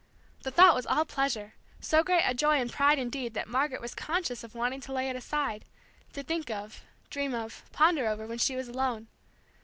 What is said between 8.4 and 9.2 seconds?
was alone.